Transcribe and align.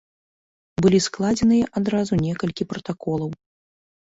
Былі 0.85 0.99
складзеныя 1.07 1.65
адразу 1.81 2.13
некалькі 2.25 2.63
пратаколаў. 2.73 3.31